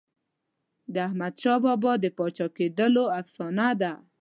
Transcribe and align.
د 0.93 0.95
احمدشاه 1.07 1.59
بابا 1.65 1.91
د 2.03 2.05
پاچا 2.17 2.47
کېدلو 2.57 3.03
افسانه 3.19 3.67
ده. 3.81 3.93